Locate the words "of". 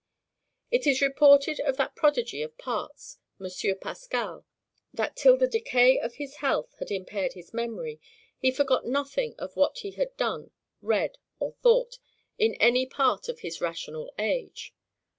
1.59-1.77, 2.41-2.57, 5.99-6.15, 9.37-9.55, 13.29-13.41